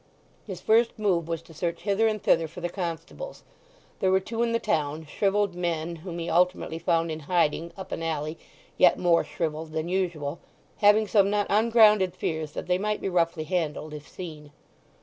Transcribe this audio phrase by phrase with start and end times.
[0.47, 3.43] His first move was to search hither and thither for the constables,
[3.99, 7.91] there were two in the town, shrivelled men whom he ultimately found in hiding up
[7.91, 8.39] an alley
[8.79, 10.39] yet more shrivelled than usual,
[10.77, 14.51] having some not ungrounded fears that they might be roughly handled if seen.